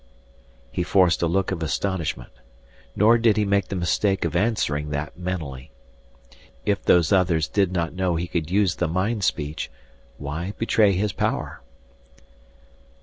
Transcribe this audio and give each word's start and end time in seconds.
He 0.71 0.81
forced 0.81 1.21
a 1.21 1.27
look 1.27 1.51
of 1.51 1.61
astonishment. 1.61 2.31
Nor 2.95 3.19
did 3.19 3.37
he 3.37 3.45
make 3.45 3.67
the 3.67 3.75
mistake 3.75 4.25
of 4.25 4.35
answering 4.35 4.89
that 4.89 5.15
mentally. 5.15 5.69
If 6.65 6.81
Those 6.81 7.11
Others 7.11 7.47
did 7.47 7.71
not 7.71 7.93
know 7.93 8.15
he 8.15 8.25
could 8.25 8.49
use 8.49 8.77
the 8.77 8.87
mind 8.87 9.23
speech, 9.23 9.69
why 10.17 10.55
betray 10.57 10.93
his 10.93 11.13
power? 11.13 11.61